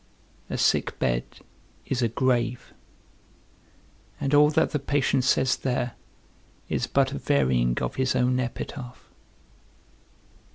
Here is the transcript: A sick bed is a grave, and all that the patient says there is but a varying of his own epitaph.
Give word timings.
A 0.49 0.57
sick 0.57 0.97
bed 0.97 1.25
is 1.85 2.01
a 2.01 2.07
grave, 2.07 2.73
and 4.19 4.33
all 4.33 4.49
that 4.49 4.71
the 4.71 4.79
patient 4.79 5.23
says 5.25 5.55
there 5.57 5.93
is 6.67 6.87
but 6.87 7.11
a 7.11 7.19
varying 7.19 7.77
of 7.83 7.97
his 7.97 8.15
own 8.15 8.39
epitaph. 8.39 9.11